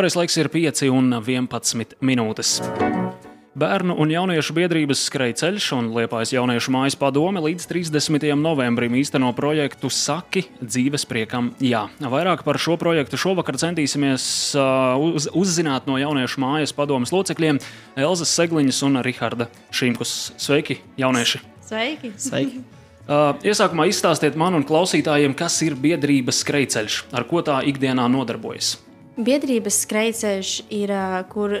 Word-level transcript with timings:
Pareizais 0.00 0.16
laiks 0.16 0.36
ir 0.40 0.48
5 0.48 0.86
un 0.96 1.10
11 1.12 1.98
minūtes. 2.00 2.54
Bērnu 3.60 3.98
un 4.00 4.08
jauniešu 4.08 4.54
biedrības 4.56 5.02
skrejceļš 5.10 5.66
un 5.76 5.90
Liepājas 5.92 6.32
jauniešu 6.32 6.72
mājas 6.72 6.96
padome 6.96 7.42
līdz 7.44 7.68
30. 7.68 8.24
novembrim 8.40 8.96
īsteno 8.96 9.28
projektu 9.36 9.92
Saki 9.92 10.46
dzīves 10.56 11.04
priekam 11.04 11.52
jā. 11.60 11.82
Vairāk 12.00 12.46
par 12.48 12.56
šo 12.56 12.78
projektu 12.80 13.20
šovakar 13.20 13.60
centīsimies 13.60 14.24
uz, 14.56 15.28
uzzināt 15.36 15.84
no 15.84 16.00
jauniešu 16.00 16.40
mājas 16.48 16.72
padomas 16.72 17.12
locekļiem 17.12 17.60
Elzas 18.00 18.32
Segliņas 18.40 18.80
un 18.88 19.02
Riharda 19.04 19.52
Šimkus. 19.68 20.30
Sveiki, 20.40 20.80
jaunieši! 20.96 21.44
Sveiki! 21.68 22.16
Sveiki. 22.16 22.64
Uh, 23.04 23.34
iesākumā 23.44 23.90
izstāstiet 23.92 24.32
man 24.32 24.56
un 24.56 24.64
klausītājiem, 24.64 25.36
kas 25.36 25.60
ir 25.66 25.76
biedrības 25.76 26.40
skrejceļš, 26.40 27.02
ar 27.12 27.28
ko 27.28 27.44
tā 27.44 27.60
ikdienā 27.68 28.08
nodarbojas. 28.08 28.78
Biedrības 29.20 29.82
skrejceļš 29.84 30.50
ir, 30.72 30.90
kur 31.32 31.58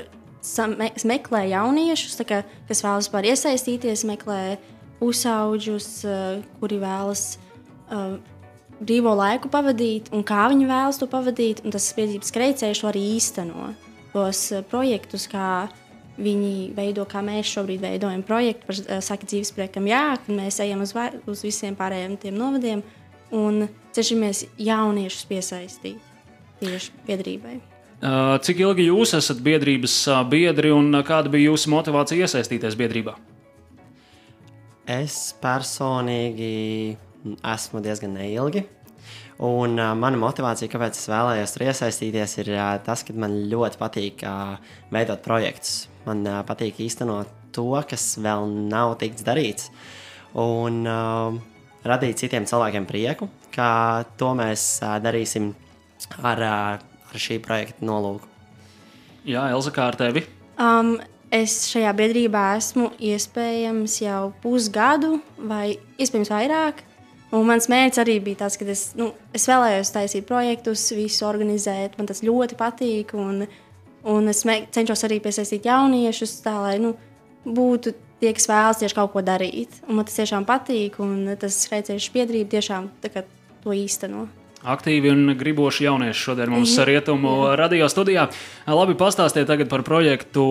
meklē 1.04 1.42
jauniešus, 1.50 2.20
kā, 2.24 2.42
kas 2.68 2.80
vēlas 2.84 3.08
vispār 3.08 3.28
iesaistīties, 3.28 4.04
meklē 4.08 4.56
pusauģus, 5.00 5.88
kuri 6.60 6.78
vēlas 6.80 7.24
uh, 7.36 8.16
brīvo 8.80 9.12
laiku 9.18 9.50
pavadīt 9.52 10.08
un 10.16 10.24
kā 10.24 10.46
viņi 10.52 10.68
vēlas 10.70 11.00
to 11.00 11.08
pavadīt. 11.10 11.60
Tas 11.68 11.90
biedrības 11.96 12.32
skrejceļš 12.32 12.82
arī 12.88 13.04
īsteno 13.18 13.70
tos 14.14 14.46
projektus, 14.72 15.28
kā 15.30 15.68
viņi 16.20 16.72
veido, 16.76 17.04
kā 17.08 17.20
mēs 17.24 17.52
šobrīd 17.52 17.84
veidojam 17.84 18.24
projektu 18.24 18.70
par 18.70 18.80
uh, 18.86 19.00
Saka 19.04 19.28
dzīves 19.28 19.52
priekam, 19.56 19.88
jā, 19.90 20.04
kad 20.16 20.36
mēs 20.36 20.62
ejam 20.64 20.84
uz, 20.86 20.96
uz 21.28 21.44
visiem 21.44 21.76
pārējiem 21.76 22.16
tiem 22.24 22.40
novadiem 22.40 22.84
un 23.36 23.66
cenšamies 23.92 24.46
jauniešus 24.56 25.28
piesaistīt 25.28 26.09
tieši 26.60 27.04
biedrībai. 27.08 27.58
Uh, 28.00 28.38
Cik 28.40 28.62
ilgi 28.64 28.86
jūs 28.88 29.12
esat 29.18 29.42
biedrības 29.44 29.94
uh, 30.08 30.22
biedri 30.24 30.70
un 30.72 30.88
uh, 30.94 31.04
kāda 31.04 31.28
bija 31.32 31.50
jūsu 31.50 31.68
motivācija 31.72 32.24
iesaistīties 32.24 32.78
biedrībā? 32.80 33.12
Es 34.88 35.34
personīgi 35.42 36.96
esmu 37.44 37.82
diezgan 37.84 38.16
neilgi. 38.16 38.64
Un 39.44 39.76
uh, 39.76 39.92
mana 39.96 40.20
motivācija, 40.20 40.68
kāpēc 40.72 40.96
es 40.96 41.08
vēlējos 41.12 41.54
tur 41.54 41.66
iesaistīties, 41.68 42.38
ir 42.42 42.52
uh, 42.56 42.72
tas, 42.84 43.04
ka 43.04 43.16
man 43.16 43.36
ļoti 43.52 43.80
patīk 43.80 44.24
uh, 44.28 44.56
veidot 44.92 45.20
projektus. 45.24 45.86
Man 46.08 46.24
uh, 46.24 46.40
patīk 46.48 46.80
īstenot 46.80 47.28
to, 47.52 47.68
kas 47.88 48.14
vēl 48.20 48.48
nav 48.72 48.96
tikts 49.00 49.24
darīts. 49.26 49.70
Un 50.40 50.84
uh, 50.88 51.36
radīt 51.84 52.20
citiem 52.20 52.48
cilvēkiem 52.48 52.88
prieku, 52.88 53.28
kā 53.52 53.72
to 54.20 54.32
mēs 54.38 54.70
uh, 54.84 54.96
darīsim 55.04 55.52
ar, 56.22 56.42
ar 56.80 57.18
šī 57.18 57.40
projekta 57.44 57.84
nolūku. 57.86 58.28
Jā, 59.28 59.50
Elza, 59.52 59.72
kā 59.74 59.90
ar 59.90 59.98
tevi? 60.00 60.24
Um, 60.60 60.94
es 61.32 61.66
šajā 61.70 61.90
biedrībā 61.96 62.44
esmu 62.58 62.90
iespējams 63.10 63.98
jau 64.02 64.30
pusgadu 64.42 65.18
vai 65.36 65.76
iespējams 66.00 66.32
vairāk. 66.32 66.84
Un 67.30 67.46
mans 67.46 67.68
mērķis 67.70 68.00
arī 68.02 68.16
bija 68.24 68.40
tas, 68.42 68.56
ka 68.58 68.66
es, 68.72 68.88
nu, 68.98 69.12
es 69.36 69.44
vēlējos 69.46 69.92
taisīt 69.94 70.26
projektus, 70.26 70.88
visu 70.96 71.28
organizēt. 71.28 71.94
Man 71.98 72.08
tas 72.10 72.24
ļoti 72.26 72.58
patīk. 72.58 73.14
Un, 73.14 73.44
un 74.10 74.32
es 74.32 74.42
cenšos 74.42 75.06
arī 75.06 75.20
piesaistīt 75.22 75.68
jauniešus, 75.70 76.40
tā 76.42 76.56
lai 76.58 76.74
nu, 76.82 76.96
būtu 77.46 77.94
tie, 78.20 78.32
kas 78.34 78.50
vēlas 78.50 78.82
tieši 78.82 78.98
kaut 78.98 79.14
ko 79.14 79.22
darīt. 79.22 79.78
Un 79.86 80.00
man 80.00 80.08
tas 80.08 80.18
tiešām 80.18 80.48
patīk. 80.48 80.98
Un 81.04 81.36
tas 81.38 81.62
skrejceļš 81.68 82.10
biedrība 82.16 82.56
tiešām 82.56 82.90
tā 83.04 83.12
to 83.20 83.76
īsteno. 83.76 84.26
Aktīvi 84.60 85.08
un 85.08 85.32
griboši 85.40 85.86
jaunieši 85.86 86.20
šodien 86.20 86.50
mums 86.52 86.74
ir 86.76 86.90
rietumu 86.90 87.30
radio 87.56 87.86
studijā. 87.88 88.26
Labi, 88.68 88.92
pastāstiet 88.98 89.48
tagad 89.48 89.70
par 89.72 89.80
projektu 89.86 90.44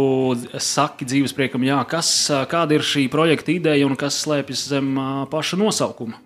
Saki 0.57 1.05
dzīves 1.05 1.35
priekam. 1.37 1.61
Jā, 1.67 1.83
kas, 1.85 2.09
kāda 2.49 2.79
ir 2.79 2.85
šī 2.85 3.05
projekta 3.13 3.53
ideja 3.53 3.85
un 3.85 3.93
kas 3.99 4.17
slēpjas 4.23 4.65
zem 4.71 4.97
paša 5.29 5.59
nosaukuma? 5.61 6.17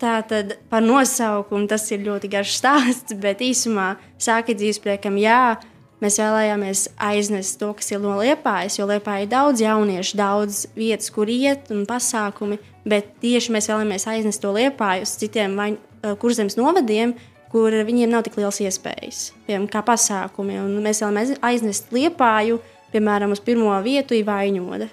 Tātad 0.00 0.58
par 0.68 0.84
nosaukumu 0.84 1.68
tas 1.70 1.86
ir 1.94 2.04
ļoti 2.04 2.28
garš 2.28 2.58
stāsts, 2.58 3.16
bet 3.24 3.40
īsumā 3.40 3.94
sākot 4.20 4.60
dzīves 4.60 4.82
priekam, 4.84 5.16
jā, 5.16 5.56
mēs 6.04 6.20
vēlējāmies 6.20 6.84
aiznest 7.08 7.56
to, 7.62 7.70
kas 7.78 7.88
ir 7.94 8.04
no 8.04 8.18
liepājas, 8.20 8.76
jo 8.76 8.88
liepā 8.90 9.22
ir 9.22 9.32
daudz 9.32 9.64
jauniešu, 9.64 10.18
daudz 10.20 10.64
vietas, 10.76 11.08
kur 11.14 11.32
iet 11.32 11.72
un 11.72 11.86
pasākumi, 11.88 12.60
bet 12.84 13.14
tieši 13.24 13.54
mēs 13.54 13.70
vēlamies 13.72 14.08
aiznest 14.12 14.44
to 14.44 14.52
liepāju 14.52 15.08
uz 15.08 15.16
citiem 15.22 15.56
vai, 15.56 15.70
eh, 15.72 15.93
kurzemes 16.20 16.58
novadiem, 16.60 17.14
kur 17.54 17.70
viņiem 17.86 18.10
nav 18.10 18.24
tik 18.26 18.36
liels 18.40 18.58
iespējas, 18.64 19.28
piemēram, 19.46 19.68
kā 19.70 19.84
pasākumi. 19.86 20.58
Un 20.64 20.78
mēs 20.82 21.04
vēlamies 21.04 21.36
aiznest 21.44 21.92
liepāju, 21.94 22.58
piemēram, 22.94 23.34
uz 23.34 23.42
pirmo 23.44 23.74
vietu 23.84 24.16
Ivaiņoda. 24.18 24.88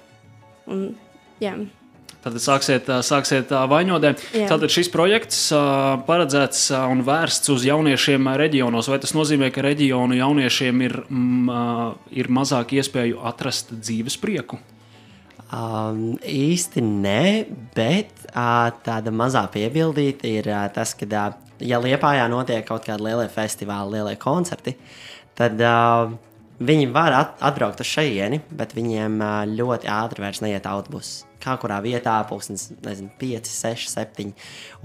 Un, 0.70 0.84
jā. 1.42 1.56
Tad 2.22 2.36
sāksiet, 2.38 2.86
sāksiet 3.02 3.50
ā, 3.50 3.64
vaņodē. 3.66 4.12
Jā. 4.38 4.46
Tātad 4.52 4.70
šis 4.70 4.92
projekts 4.94 5.40
paredzēts 6.06 6.68
un 6.86 7.02
vērsts 7.02 7.50
uz 7.50 7.66
jauniešiem 7.66 8.30
reģionos. 8.38 8.86
Vai 8.92 9.00
tas 9.02 9.16
nozīmē, 9.18 9.50
ka 9.50 9.64
reģionu 9.66 10.20
jauniešiem 10.20 10.84
ir, 10.86 11.00
ir 12.14 12.30
mazāk 12.30 12.76
iespēju 12.78 13.24
atrast 13.26 13.74
dzīves 13.74 14.20
prieku? 14.22 14.62
Um, 15.52 16.14
īsti 16.24 16.80
nē, 16.80 17.24
bet 17.76 18.12
uh, 18.30 18.70
tāda 18.86 19.12
mazā 19.12 19.42
piebildīte 19.52 20.30
ir 20.38 20.46
uh, 20.48 20.62
tas, 20.72 20.94
ka, 20.96 21.04
uh, 21.04 21.56
ja 21.60 21.76
Lietpājā 21.82 22.24
notiek 22.32 22.64
kaut 22.64 22.86
kādi 22.86 23.04
lielie 23.04 23.26
festivāli, 23.28 23.98
lielie 23.98 24.14
koncerti, 24.16 24.72
tad 25.36 25.60
uh, 25.60 26.14
viņi 26.56 26.86
var 26.94 27.12
at 27.18 27.42
atbraukt 27.44 27.82
uz 27.84 27.90
šejieni, 27.90 28.38
bet 28.48 28.72
viņiem 28.72 29.18
uh, 29.20 29.34
ļoti 29.50 29.90
ātri 29.92 30.24
vairs 30.24 30.40
neiet 30.40 30.68
autobuss. 30.70 31.26
Kā 31.42 31.58
kurā 31.60 31.82
vietā, 31.84 32.14
pūkstens, 32.30 32.70
nezinu, 32.86 33.10
5, 33.20 33.50
6, 33.52 33.90
7. 33.92 34.32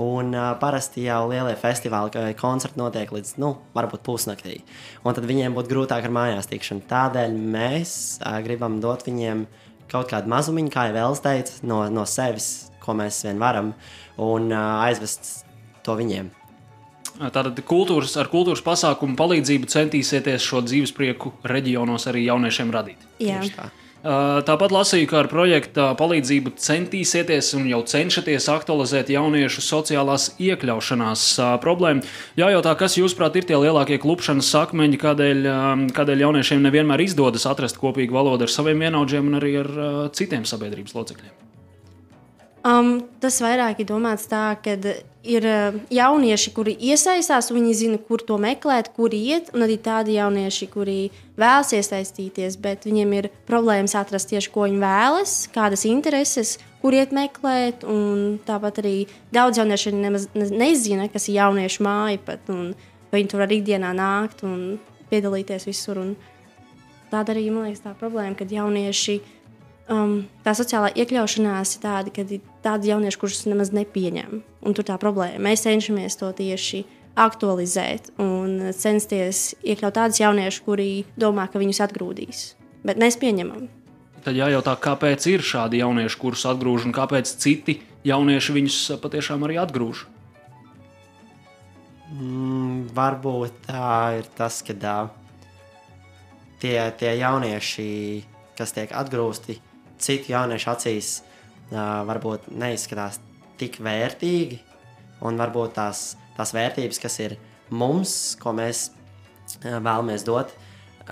Un 0.04 0.36
uh, 0.36 0.50
parasti 0.60 1.06
jau 1.06 1.22
lielie 1.32 1.54
festivāli, 1.62 2.34
koncerti 2.42 2.82
notiek 2.82 3.14
līdz, 3.16 3.38
nu, 3.40 3.54
varbūt 3.78 4.04
pusnaktī. 4.04 4.58
Un 5.06 5.16
tad 5.16 5.30
viņiem 5.32 5.56
būtu 5.56 5.72
grūtāk 5.72 6.10
ar 6.10 6.16
mājās 6.20 6.52
tikšanu. 6.52 6.84
Tādēļ 6.92 7.40
mēs 7.56 7.96
uh, 8.20 8.36
gribam 8.44 8.82
dot 8.84 9.08
viņiem 9.08 9.46
kaut 9.92 10.10
kādu 10.12 10.32
mazumiņu, 10.32 10.72
kā 10.74 10.88
jau 10.90 10.98
Vēls 10.98 11.24
teica, 11.24 11.60
no, 11.68 11.84
no 11.94 12.06
sevis, 12.10 12.72
ko 12.84 12.96
mēs 12.98 13.22
vien 13.28 13.40
varam, 13.42 13.74
un 14.22 14.52
uh, 14.52 14.84
aizvest 14.88 15.48
to 15.86 15.96
viņiem. 16.00 16.32
Tātad 17.18 17.58
kultūras, 17.66 18.14
ar 18.22 18.30
kultūras 18.30 18.62
pasākumu 18.62 19.18
palīdzību 19.18 19.70
centīsieties 19.72 20.44
šo 20.46 20.62
dzīves 20.68 20.94
prieku 20.94 21.32
reģionos 21.50 22.06
arī 22.12 22.28
jauniešiem 22.28 22.74
radīt. 22.74 23.08
Jā. 23.18 23.40
Tieši 23.42 23.56
tā. 23.56 23.72
Tāpat 24.06 24.72
lasīju, 24.72 25.08
ka 25.10 25.24
ar 25.24 25.28
projekta 25.32 25.88
palīdzību 25.98 26.54
centīsieties 26.62 27.50
un 27.58 27.66
jau 27.68 27.80
cenšaties 27.82 28.46
aktualizēt 28.54 29.10
jauniešu 29.12 29.64
sociālās 29.66 30.30
iekļaušanās 30.38 31.24
problēmu. 31.64 32.06
Jājautā, 32.38 32.76
kas 32.78 33.00
jūsuprāt 33.00 33.40
ir 33.40 33.50
tie 33.50 33.58
lielākie 33.58 33.98
klupšanas 34.04 34.52
sakmeņi, 34.54 35.02
kādēļ, 35.02 35.50
kādēļ 35.98 36.24
jauniešiem 36.28 36.64
nevienmēr 36.68 37.08
izdodas 37.08 37.50
atrast 37.50 37.82
kopīgu 37.82 38.16
valodu 38.20 38.46
ar 38.46 38.54
saviem 38.54 38.86
vienaudžiem 38.86 39.34
un 39.34 39.42
arī 39.42 39.58
ar 39.64 39.74
citiem 40.16 40.46
sabiedrības 40.46 40.96
locekļiem? 40.96 41.36
Um, 42.68 42.98
tas 43.22 43.38
vairāk 43.42 43.82
ir 43.82 43.88
domāts 43.90 44.28
tā, 44.30 44.52
ka 44.64 44.76
ir 45.28 45.46
uh, 45.48 45.78
jaunieši, 45.94 46.52
kuri 46.56 46.74
iesaistās, 46.90 47.52
viņi 47.54 47.74
zina, 47.78 48.00
kur 48.00 48.24
to 48.26 48.38
meklēt, 48.42 48.92
kur 48.96 49.14
iet, 49.16 49.52
un 49.56 49.66
arī 49.66 49.78
tādi 49.84 50.16
jaunieši, 50.18 50.68
kuri 50.72 50.98
vēlas 51.40 51.74
iesaistīties, 51.78 52.58
bet 52.64 52.88
viņiem 52.88 53.14
ir 53.20 53.30
problēmas 53.50 53.96
atrast 54.00 54.32
tieši, 54.32 54.52
ko 54.54 54.66
viņi 54.66 54.82
vēlas, 54.82 55.36
kādas 55.54 55.86
intereses, 55.90 56.56
kur 56.82 56.96
iet 56.98 57.14
meklēt. 57.16 57.86
Tāpat 58.48 58.82
arī 58.84 58.96
daudz 59.36 59.62
jauniešu 59.62 59.92
arī 59.92 60.04
nemaz 60.08 60.28
ne- 60.38 60.52
nezina, 60.64 61.10
kas 61.12 61.28
ir 61.30 61.42
jauniešu 61.42 61.86
māja 61.86 62.20
pat, 62.26 62.50
un 62.54 62.74
viņi 63.14 63.32
tur 63.32 63.44
var 63.44 63.54
ikdienā 63.54 63.94
nākt 63.98 64.44
un 64.48 64.80
piedalīties 65.12 65.68
visur. 65.70 66.02
Un 66.04 66.16
tāda 67.12 67.36
arī 67.36 67.50
man 67.52 67.68
liekas 67.68 67.86
tā 67.86 67.96
problēma, 67.98 68.36
kad 68.40 68.52
jaunieši 68.52 69.20
um, 69.92 70.20
tā 70.46 70.54
sociālā 70.58 70.92
iekļaušanās 70.96 71.76
ir 71.78 71.84
tāda, 71.84 72.14
ka 72.14 72.26
ir 72.28 72.42
tādi 72.68 72.92
jaunieši, 72.92 73.20
kurus 73.22 73.46
nemaz 73.48 73.72
nepieņem. 73.76 74.44
Un 74.68 74.76
tur 74.76 74.86
tā 74.88 75.00
problēma. 75.02 75.40
Mēs 75.50 75.64
cenšamies 75.66 76.20
to 76.20 76.30
tieši 76.36 76.84
aktualizēt 77.18 78.12
un 78.22 78.70
censties 78.78 79.56
iekļaut 79.66 79.96
tādus 79.98 80.22
jauniešus, 80.22 80.64
kuri 80.66 80.90
domā, 81.20 81.48
ka 81.50 81.62
viņus 81.62 81.82
atgrūdīs. 81.88 82.44
Bet 82.86 83.02
mēs 83.02 83.18
pieņemam. 83.20 83.68
Tad 84.28 84.38
jājautā, 84.38 84.76
kāpēc 84.84 85.26
ir 85.32 85.46
šādi 85.46 85.82
jaunieši, 85.82 86.20
kurus 86.22 86.46
atgrūž, 86.50 86.88
un 86.90 86.96
kāpēc 86.96 87.32
citi 87.42 87.80
jaunieši 88.08 88.56
viņus 88.58 88.80
uh, 88.92 89.00
patiešām 89.02 89.46
arī 89.48 89.58
atgrūž. 89.62 90.04
Mm, 92.12 92.88
varbūt 92.96 93.64
tā 93.68 94.20
ir 94.20 94.28
tas, 94.38 94.62
ka 94.68 94.76
tā, 94.80 94.98
tie, 96.62 96.76
tie 97.00 97.16
jaunieši, 97.20 97.88
kas 98.60 98.76
tiek 98.76 98.94
atgrūsti, 98.96 99.58
citu 100.00 100.34
jauniešu 100.36 100.72
acīs, 100.76 101.12
ā, 101.20 101.37
varbūt 101.72 102.48
neizskatās 102.54 103.20
tik 103.60 103.80
vērtīgi. 103.84 104.62
Un 105.26 105.40
varbūt 105.42 105.74
tās, 105.80 106.12
tās 106.38 106.54
vērtības, 106.54 107.02
kas 107.02 107.20
ir 107.24 107.38
mums, 107.74 108.38
ko 108.38 108.54
mēs 108.54 108.92
vēlamies 109.64 110.26
dot, 110.28 110.52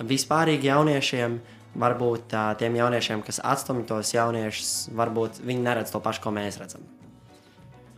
vispārīgi 0.05 0.69
jauniešiem, 0.69 1.39
varbūt 1.81 2.35
tiem 2.59 2.77
jauniešiem, 2.77 3.23
kas 3.25 3.41
atstumj 3.43 3.87
tos 3.89 4.13
jauniešus, 4.13 4.91
varbūt 4.95 5.41
viņi 5.41 5.65
neredz 5.65 5.95
to 5.95 6.03
pašu, 6.03 6.21
ko 6.27 6.35
mēs 6.35 6.59
redzam. 6.61 6.85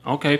Okay. 0.07 0.39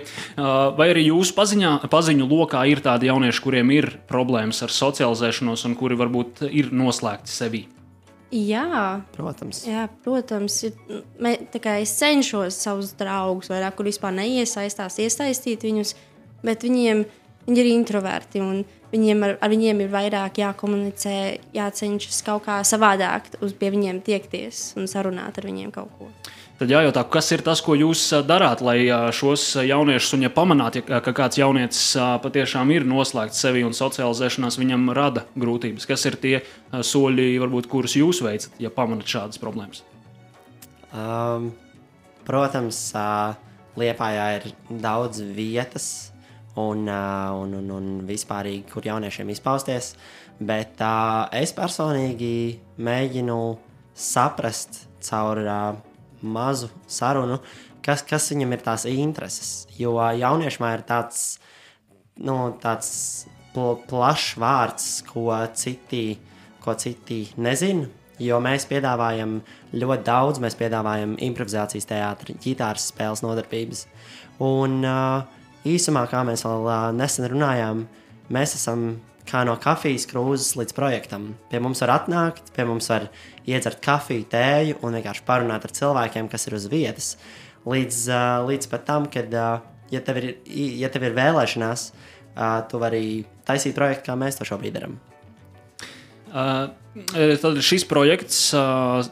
Vai 0.78 0.86
arī 0.94 1.04
jūsu 1.10 1.34
paziņā, 1.36 1.74
paziņu 1.92 2.24
lokā 2.30 2.62
ir 2.72 2.80
tādi 2.80 3.10
jaunieši, 3.10 3.42
kuriem 3.44 3.74
ir 3.76 3.90
problēmas 4.08 4.62
ar 4.64 4.72
socializēšanos 4.72 5.66
un 5.68 5.76
kuri 5.76 5.98
varbūt 6.00 6.46
ir 6.48 6.72
noslēgti 6.72 7.34
sevi? 7.34 7.66
Jā, 8.34 9.00
Protams. 9.14 9.62
jā, 9.64 9.86
protams. 10.04 10.58
Ir, 10.68 10.74
mē, 11.24 11.32
es 11.80 11.94
cenšos 11.96 12.58
savus 12.60 12.92
draugus, 12.98 13.48
vairāk, 13.48 13.78
kur 13.78 13.88
vispār 13.88 14.12
neiesaistās, 14.18 14.98
iesaistīt 15.00 15.64
viņus, 15.64 15.94
bet 16.44 16.66
viņiem 16.66 17.06
viņi 17.48 17.62
ir 17.62 17.70
introverti. 17.72 18.42
Viņiem 18.88 19.24
ar, 19.24 19.34
ar 19.44 19.52
viņiem 19.52 19.82
ir 19.84 19.90
vairāk 19.92 20.40
jākomunicē, 20.40 21.14
jācenšas 21.56 22.22
kaut 22.24 22.46
kā 22.46 22.60
savādāk 22.64 23.30
uz 23.44 23.52
pie 23.56 23.72
viņiem 23.74 24.00
tiekties 24.04 24.70
un 24.80 24.88
sarunāt 24.88 25.40
ar 25.40 25.48
viņiem 25.48 25.72
kaut 25.74 25.92
ko. 25.98 26.08
Tad 26.58 26.72
jājautā, 26.72 27.04
kas 27.06 27.28
ir 27.30 27.44
tas, 27.46 27.60
ko 27.62 27.76
jūs 27.78 28.00
darāt, 28.26 28.64
lai 28.66 28.88
šos 29.14 29.44
jauniešus, 29.62 30.16
un 30.16 30.24
ja 30.26 30.30
pamanāt, 30.34 30.80
ja, 30.80 30.98
ka 31.04 31.12
kāds 31.14 31.38
jaunietis 31.38 31.92
patiešām 32.24 32.72
ir 32.74 32.86
noslēgts 32.88 33.38
sevi 33.44 33.62
un 33.62 33.76
socializēšanās 33.78 34.58
viņam 34.58 34.90
rada 34.98 35.22
grūtības, 35.38 35.86
kas 35.86 36.08
ir 36.10 36.18
tie 36.18 36.34
soļi, 36.74 37.28
varbūt, 37.44 37.70
kurus 37.70 37.94
jūs 38.00 38.24
veicat, 38.26 38.58
ja 38.58 38.74
pamanāt 38.74 39.06
šādas 39.06 39.38
problēmas? 39.38 39.84
Um, 40.90 41.52
protams, 42.26 42.80
Liepājā 43.78 44.26
ir 44.40 44.46
daudz 44.82 45.20
vietas 45.22 45.84
un, 46.58 46.88
un, 46.88 47.52
un, 47.60 47.68
un 47.70 47.90
vispārīgi, 48.08 48.64
kur 48.72 48.86
jauniešiem 48.88 49.30
izpausties. 49.30 49.92
Bet 50.38 50.82
uh, 50.82 51.28
es 51.34 51.54
personīgi 51.54 52.58
mēģinu 52.82 53.38
saprast 53.94 54.86
caur 55.06 55.40
uh, 55.44 55.78
mazu 56.22 56.70
sarunu, 56.90 57.38
kas, 57.84 58.02
kas 58.06 58.30
viņam 58.32 58.54
ir 58.54 58.64
tās 58.64 58.86
intereses. 58.90 59.52
Jo 59.78 59.96
jauniešiem 59.98 60.66
ir 60.72 60.84
tāds, 60.88 61.38
nu, 62.18 62.36
tāds 62.62 62.90
pl 63.54 63.78
plašs 63.90 64.36
vārds, 64.40 64.90
ko 65.08 65.30
citi, 65.54 66.18
ko 66.64 66.74
citi 66.78 67.24
nezina. 67.36 67.88
Jo 68.18 68.40
mēs 68.42 68.66
piedāvājam 68.66 69.36
ļoti 69.78 70.04
daudz, 70.06 70.40
mēs 70.42 70.56
piedāvājam 70.58 71.14
improvizācijas 71.22 71.86
teātris, 71.86 72.40
ģitāras 72.42 72.88
spēles, 72.90 73.22
nodarbības. 73.22 73.84
Un 74.42 74.80
uh, 74.82 75.22
īsumā, 75.68 76.02
kā 76.10 76.24
mēs 76.26 76.42
vēl 76.46 76.66
uh, 76.66 76.88
nesen 76.98 77.28
runājām, 77.30 77.84
mēs 78.34 78.56
esam 78.58 78.88
kā 79.28 79.44
no 79.46 79.54
kafijas 79.60 80.06
krūzes 80.08 80.56
līdz 80.58 80.76
projektam. 80.76 81.32
Pie 81.52 81.60
mums 81.62 81.82
var 81.84 81.94
atnākt, 81.98 82.52
pie 82.56 82.64
mums 82.68 82.88
var 82.90 83.08
iedzert 83.48 83.82
kafiju, 83.84 84.26
tēju 84.32 84.78
un 84.82 84.96
vienkārši 84.98 85.26
parunāt 85.28 85.66
ar 85.68 85.74
cilvēkiem, 85.76 86.30
kas 86.32 86.48
ir 86.48 86.56
uz 86.58 86.68
vietas. 86.72 87.10
Līdz, 87.68 88.00
uh, 88.08 88.46
līdz 88.48 88.70
pat 88.72 88.86
tam, 88.88 89.08
kad, 89.12 89.32
uh, 89.34 89.60
ja 89.92 90.00
tev 90.04 90.22
ir, 90.22 90.30
ja 90.80 90.90
tev 90.92 91.08
ir 91.08 91.16
vēlēšanās, 91.18 91.90
uh, 91.90 92.58
tu 92.70 92.80
vari 92.80 93.04
taisīt 93.48 93.76
projektu, 93.76 94.08
kā 94.08 94.18
mēs 94.18 94.40
to 94.40 94.48
šobrīd 94.48 94.78
darām. 94.78 94.98
Uh, 96.28 96.68
tad 97.40 97.60
šis 97.64 97.86
projekts, 97.88 98.40
uh, 98.56 99.04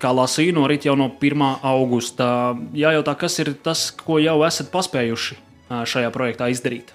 kā 0.00 0.12
lasīju, 0.14 0.54
norit 0.56 0.86
jau 0.86 0.96
no 0.98 1.10
1. 1.12 1.46
augusta. 1.66 2.56
Jājautā, 2.76 3.16
kas 3.20 3.38
ir 3.42 3.54
tas, 3.62 3.88
ko 3.94 4.18
jau 4.22 4.40
esat 4.46 4.70
paspējuši 4.72 5.36
uh, 5.36 5.82
šajā 5.88 6.12
projektā 6.14 6.50
izdarīt? 6.52 6.94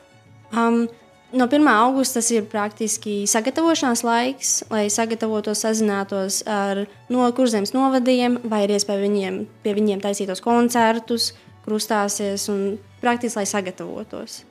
Um, 0.56 0.86
no 1.33 1.48
1. 1.48 1.68
augusta 1.68 2.19
tas 2.19 2.31
ir 2.33 2.45
praktiski 2.51 3.24
sagatavošanās 3.30 4.04
laiks, 4.06 4.56
lai 4.72 4.86
sagatavotos, 4.94 5.63
sazinātos 5.66 6.42
ar 6.50 6.86
no 7.10 7.27
kurzemes 7.36 7.74
novadiem, 7.75 8.39
vai 8.44 8.66
ir 8.66 8.75
iespēja 8.77 9.04
viņiem, 9.04 9.45
pie 9.63 9.75
viņiem 9.77 10.04
taisītos 10.04 10.44
koncertus, 10.45 11.33
kur 11.66 11.80
uzstāsies 11.80 12.50
un 12.54 12.75
praktiski, 13.01 13.39
lai 13.42 13.48
sagatavotos 13.50 14.44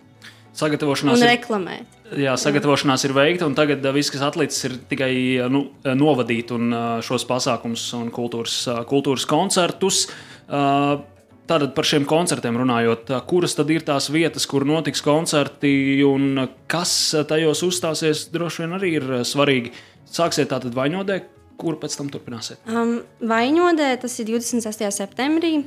Sagatavošanās 0.55 1.19
un 1.19 1.25
ir, 1.25 1.33
reklamēt. 1.33 1.95
jā, 2.15 2.35
sagatavošanās 2.39 3.03
ir 3.09 3.15
veikta, 3.17 3.47
un 3.49 3.57
tagad 3.59 3.83
uh, 3.83 3.91
viss, 3.97 4.13
kas 4.15 4.23
atlicis, 4.23 4.61
ir 4.69 4.77
tikai 4.91 5.15
uh, 5.41 5.49
nu, 5.51 5.65
novadīt 5.99 6.53
un, 6.55 6.69
šos 7.03 7.27
pasākumus 7.27 7.89
un 7.99 8.13
kultūras, 8.15 8.61
kultūras 8.87 9.27
koncertus. 9.27 10.05
Uh, 10.45 11.01
Tātad 11.45 11.75
par 11.77 11.85
šiem 11.85 12.07
koncertiem 12.09 12.57
runājot, 12.57 13.11
uh, 13.13 13.21
kuras 13.29 13.53
tad 13.59 13.69
ir 13.73 13.85
tās 13.85 14.09
vietas, 14.13 14.47
kur 14.49 14.65
notiks 14.65 15.05
koncerti 15.05 16.01
un 16.09 16.41
uh, 16.41 16.49
kas 16.71 16.95
uh, 17.13 17.27
tajos 17.29 17.61
uzstāsies, 17.67 18.29
droši 18.33 18.65
vien 18.65 18.77
arī 18.79 18.95
ir 18.97 19.09
uh, 19.11 19.23
svarīgi. 19.29 19.75
Sāksiet 20.15 20.49
tātad 20.53 20.73
vainodē, 20.77 21.21
kur 21.61 21.77
pēc 21.81 21.99
tam 21.99 22.09
turpināsiet. 22.13 22.63
Um, 22.71 23.01
Vainodē 23.21 23.93
tas 24.01 24.17
ir 24.23 24.31
26. 24.33 24.89
septembrī. 24.95 25.59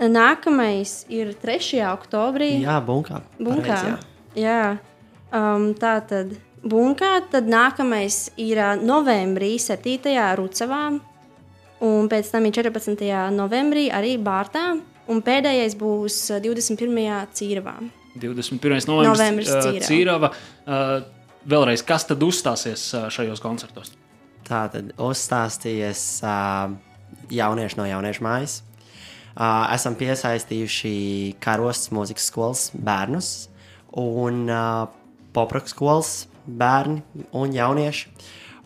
Nākamais 0.00 1.02
ir 1.12 1.34
3. 1.36 1.82
oktobrī. 1.92 2.54
Jā, 2.64 2.78
bunkā. 2.80 3.20
Bunkā. 3.36 3.76
Pareizi, 3.76 3.90
jā. 3.90 3.98
Jā, 4.40 4.78
um, 5.36 5.70
tā 5.76 5.98
tad 6.08 6.32
bunkā. 6.64 7.18
Tad 7.30 7.50
nākamais 7.50 8.30
ir 8.40 8.60
ā, 8.64 8.70
novembrī, 8.80 9.58
7. 9.60 10.16
Rucavā. 10.40 10.84
Un 11.84 12.08
pēc 12.12 12.32
tam 12.32 12.48
ir 12.48 12.56
14. 12.56 13.04
novembrī 13.36 13.88
arī 13.92 14.16
Bārtā. 14.20 14.80
Un 15.10 15.22
pēdējais 15.24 15.76
būs 15.80 16.18
ā, 16.34 16.40
21. 16.44 17.00
Cīravā. 17.36 17.78
21. 18.20 18.84
novembris, 18.90 19.08
Novembris 19.08 19.50
uh, 19.54 19.80
Cīrava. 19.86 20.32
Uh, 20.66 21.00
Vēlreiz, 21.48 21.80
kas 21.86 22.04
tad 22.04 22.20
uzstāsies 22.22 22.82
uh, 22.92 23.06
šajos 23.12 23.40
koncertos? 23.40 23.94
Tā 24.44 24.66
tad 24.72 24.90
uzstāstījies 25.00 26.02
uh, 26.26 26.74
jaunieši 27.32 27.78
no 27.78 27.86
jauniešu 27.88 28.26
mājas. 28.26 28.58
Uh, 29.30 29.70
esam 29.72 29.94
piesaistījuši 29.96 30.92
karostas 31.40 31.92
mūzikas 31.94 32.26
skolas 32.28 32.64
bērnus 32.74 33.30
un 33.96 34.42
uh, 34.50 34.90
popraka 35.32 35.70
skolas 35.70 36.26
bērni 36.44 37.00
un 37.32 37.54
jaunieši. 37.54 38.10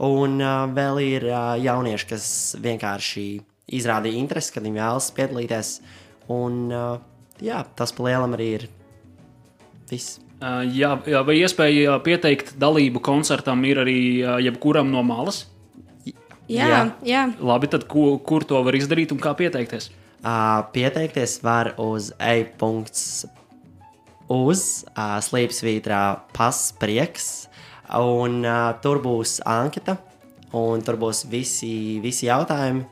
Un 0.04 0.40
uh, 0.42 0.64
vēl 0.74 1.02
ir 1.04 1.28
uh, 1.28 1.52
jaunieši, 1.60 2.08
kas 2.10 2.26
vienkārši 2.64 3.26
izrādīja 3.78 4.18
interesi, 4.18 4.52
kad 4.54 4.64
viņi 4.66 4.80
vēlas 4.80 5.12
piedalīties. 5.14 5.76
Un 6.32 6.68
uh, 6.72 6.98
jā, 7.44 7.64
tas 7.76 7.92
pa 7.92 8.06
lielam 8.08 8.36
arī 8.36 8.50
ir 8.58 8.68
viss. 9.90 10.20
Uh, 10.44 10.62
jā, 10.66 10.92
jā, 11.08 11.20
vai 11.24 11.38
iespēja 11.40 11.98
pieteikt 12.04 12.54
dalību 12.60 13.00
koncertam 13.04 13.62
ir 13.64 13.80
arī 13.84 13.98
uh, 14.20 14.38
jebkuram 14.44 14.90
no 14.92 15.04
malas? 15.06 15.44
Jā, 16.44 16.66
Jā. 16.68 16.80
jā. 17.08 17.20
Labi, 17.40 17.70
tad 17.72 17.86
ko, 17.88 18.18
kur 18.20 18.44
to 18.44 18.58
var 18.66 18.76
izdarīt 18.76 19.14
un 19.14 19.20
kā 19.22 19.32
pieteikties? 19.38 19.88
Uh, 20.24 20.60
pieteikties 20.74 21.38
var 21.44 21.72
uz 21.80 22.10
e-punkts 22.20 23.24
uz 24.32 24.84
uh, 24.92 25.16
slīpsvītrā 25.24 26.02
pasprieks, 26.36 27.46
un 28.00 28.42
uh, 28.44 28.72
tur 28.84 29.00
būs 29.04 29.38
anketa, 29.48 29.98
un 30.56 30.84
tur 30.84 30.96
būs 31.00 31.24
visi, 31.32 32.00
visi 32.04 32.28
jautājumi, 32.28 32.84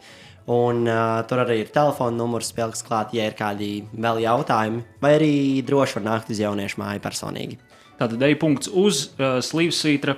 un 0.47 0.87
uh, 0.89 1.23
tur 1.29 1.43
arī 1.45 1.61
ir 1.63 1.71
telefona 1.75 2.17
numurs 2.17 2.53
pielikts 2.53 2.83
klāt, 2.87 3.13
ja 3.15 3.29
ir 3.31 3.37
kādi 3.39 3.85
vēl 3.95 4.23
jautājumi, 4.25 4.83
vai 5.03 5.15
arī 5.19 5.35
droši 5.67 6.01
var 6.01 6.07
nākt 6.09 6.31
uz 6.31 6.41
jauniešu 6.43 6.81
māju 6.83 7.01
personīgi. 7.05 7.59
Tātad 8.01 8.23
ej 8.27 8.35
punkts 8.41 8.69
uz 8.73 9.05
uh, 9.19 9.39
slīpsvītra 9.45 10.17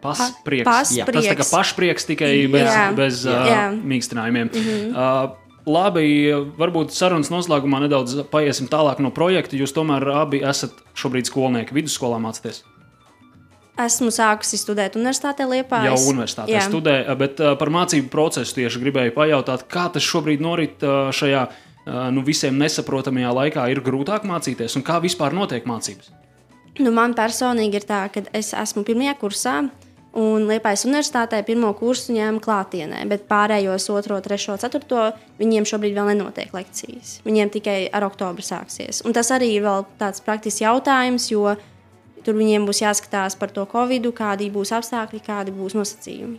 pasprieks. 0.00 0.64
Pa- 0.64 0.84
Jā, 0.94 1.04
tas 1.04 1.24
tā 1.24 1.34
kā 1.34 1.42
pasprieks. 1.44 1.52
pašprieks 1.52 2.08
tikai 2.08 2.32
bez, 2.50 2.70
Jā. 2.70 2.86
bez 2.96 3.26
uh, 3.26 3.44
Jā. 3.50 3.66
mīkstinājumiem. 3.74 4.48
Mm 4.54 4.64
-hmm. 4.64 4.96
uh, 4.96 5.44
Labi, 5.68 6.32
varbūt 6.56 6.94
sarunas 6.96 7.28
noslēgumā 7.28 7.82
nedaudz 7.84 8.14
paiesim 8.30 8.68
tālāk 8.72 9.02
no 9.04 9.10
projekta. 9.10 9.56
Jūs 9.56 9.74
tomēr 9.76 10.06
abi 10.16 10.40
esat 10.40 10.72
šobrīd 10.96 11.28
skolnieki, 11.28 11.74
vidusskolā 11.76 12.16
mācāties. 12.16 12.62
Esmu 13.78 14.10
sākusi 14.10 14.58
studēt 14.58 14.96
universitātē 14.98 15.46
Liepā. 15.46 15.84
Jau 15.86 15.96
universitātē 16.10 16.62
studē, 16.66 16.98
bet 17.18 17.38
uh, 17.42 17.54
par 17.60 17.70
mācību 17.70 18.10
procesu 18.10 18.56
tieši 18.56 18.82
gribēju 18.82 19.14
pajautāt, 19.14 19.68
kā 19.70 19.86
tas 19.94 20.02
šobrīd 20.02 20.42
norit 20.42 20.82
uh, 20.82 21.12
šajā 21.14 21.44
uh, 21.46 22.08
nu, 22.14 22.24
visiem 22.26 22.58
nesaprotamajā 22.58 23.34
laikā. 23.38 23.68
Ir 23.70 23.82
grūtāk 23.86 24.26
mācīties 24.26 24.74
un 24.80 24.86
kā 24.86 24.98
vispār 25.04 25.36
notiek 25.36 25.68
mācības? 25.68 26.10
Nu, 26.78 26.90
man 26.94 27.14
personīgi 27.18 27.80
ir 27.80 27.86
tā, 27.86 28.06
ka 28.10 28.24
es 28.36 28.50
esmu 28.54 28.84
pirmajā 28.86 29.14
kursā. 29.22 29.60
Un 30.18 30.46
Liepājas 30.48 30.86
universitātē 30.88 31.42
pirmo 31.46 31.68
kursu 31.76 32.14
ņēmu 32.16 32.40
klātienē, 32.42 33.02
bet 33.10 33.26
pārējos 33.28 33.90
2, 33.92 34.22
3, 34.24 34.56
4. 34.64 35.02
viņiem 35.38 35.66
šobrīd 35.68 35.94
vēl 35.94 36.14
nenotiek 36.14 36.54
lekcijas. 36.56 37.18
Viņiem 37.28 37.52
tikai 37.54 37.76
ar 37.94 38.08
oktobru 38.08 38.42
sāksies. 38.42 39.02
Un 39.06 39.14
tas 39.14 39.30
arī 39.36 39.52
ir 39.60 39.68
tāds 40.00 40.24
praktisks 40.24 40.64
jautājums, 40.64 41.28
jo 41.30 41.52
tur 42.24 42.38
viņiem 42.38 42.66
būs 42.68 42.82
jāskatās 42.84 43.38
par 43.38 43.52
to 43.54 43.64
covid, 43.70 44.10
kādi 44.16 44.50
būs 44.54 44.74
apstākļi, 44.76 45.22
kādi 45.26 45.54
būs 45.54 45.76
nosacījumi. 45.78 46.38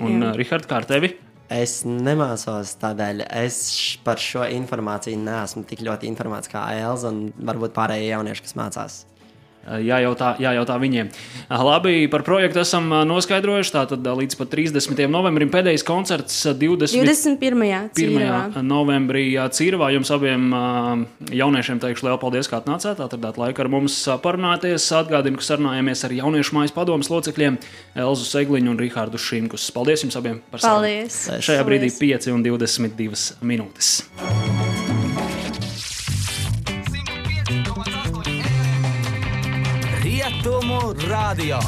Un, 0.00 0.22
uh, 0.22 0.32
Rihard, 0.38 0.66
kā 0.68 0.80
ar 0.80 0.88
tevi? 0.88 1.12
Es 1.52 1.82
nemācos 1.84 2.76
tādēļ, 2.80 3.26
es 3.42 3.58
par 4.06 4.20
šo 4.22 4.46
informāciju 4.48 5.20
neesmu 5.20 5.66
tik 5.68 5.82
ļoti 5.84 6.08
informēts 6.08 6.48
kā 6.48 6.64
Elza 6.78 7.10
un 7.12 7.26
varbūt 7.36 7.74
pārējie 7.76 8.14
jaunieši, 8.14 8.44
kas 8.46 8.56
mācās. 8.56 8.94
Jājautā, 9.62 10.32
jājautā 10.42 10.74
viņiem. 10.82 11.10
Labi, 11.62 12.08
par 12.10 12.24
projektu 12.26 12.62
esam 12.64 12.88
noskaidrojuši. 13.06 13.72
Tātad 13.76 14.08
līdz 14.18 14.38
30. 14.50 15.04
novembrim 15.12 15.52
pēdējais 15.52 15.84
koncerts 15.86 16.40
20. 16.50 16.98
21. 16.98 17.92
1. 17.94 18.58
novembrī 18.66 19.24
Cīrvā. 19.54 19.92
Jums 19.94 20.10
abiem 20.14 20.50
jauniešiem 21.30 21.78
teikšu 21.82 22.08
lielu 22.08 22.18
paldies, 22.22 22.50
ka 22.50 22.58
atnācāt, 22.58 22.98
atradāt 23.04 23.38
laiku 23.38 23.62
ar 23.62 23.70
mums 23.72 24.00
parunāties. 24.24 24.88
Atgādinu, 24.98 25.38
ka 25.38 25.46
sarunājamies 25.52 26.02
ar 26.08 26.16
jauniešu 26.18 26.58
mājas 26.58 26.74
padomus 26.74 27.12
locekļiem 27.12 27.60
Elzu 28.02 28.26
Segliņu 28.28 28.74
un 28.74 28.82
Rihārdu 28.82 29.20
Šimkus. 29.22 29.70
Paldies 29.74 30.02
jums 30.02 30.18
abiem 30.18 30.42
par 30.50 30.64
sarunu. 30.64 30.82
Paldies! 30.82 31.22
Šajā 31.46 31.62
brīdī 31.68 31.92
5 32.02 32.32
un 32.34 32.42
22 32.50 33.38
minūtes. 33.46 34.00
Radio. 41.08 41.60